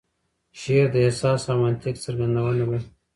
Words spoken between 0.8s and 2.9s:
د احساس او منطق څرګندونه ده.